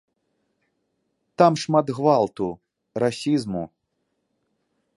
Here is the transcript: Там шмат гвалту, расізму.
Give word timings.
Там 1.41 1.53
шмат 1.63 1.87
гвалту, 1.99 2.47
расізму. 3.03 3.63